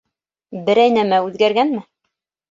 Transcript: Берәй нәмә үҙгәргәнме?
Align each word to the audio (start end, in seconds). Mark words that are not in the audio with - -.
Берәй 0.69 0.93
нәмә 0.95 1.19
үҙгәргәнме? 1.25 1.83